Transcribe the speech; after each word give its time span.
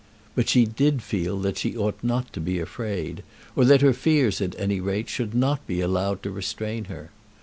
But 0.33 0.49
she 0.49 0.65
did 0.65 1.03
feel 1.03 1.37
that 1.41 1.59
she 1.59 1.77
ought 1.77 1.99
not 2.01 2.33
to 2.33 2.39
be 2.39 2.57
afraid, 2.59 3.21
or 3.55 3.65
that 3.65 3.81
her 3.81 3.93
fears, 3.93 4.41
at 4.41 4.59
any 4.59 4.79
rate, 4.81 5.09
should 5.09 5.35
not 5.35 5.67
be 5.67 5.79
allowed 5.79 6.23
to 6.23 6.31
restrain 6.31 6.85
her. 6.85 7.11